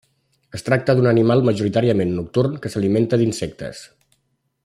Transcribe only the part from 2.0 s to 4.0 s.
nocturn que s'alimenta d'insectes.